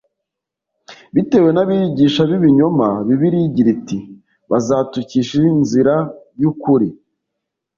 [1.15, 3.97] bitewe n’abigisha b’ibinyoma bibiliya igira iti
[4.49, 5.95] bazatukisha inzira
[6.41, 6.87] y’ukuri